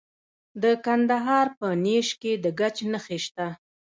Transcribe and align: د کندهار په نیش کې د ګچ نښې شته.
د 0.63 0.65
کندهار 0.85 1.47
په 1.59 1.67
نیش 1.83 2.09
کې 2.21 2.31
د 2.43 2.45
ګچ 2.59 2.77
نښې 2.91 3.19
شته. 3.25 3.47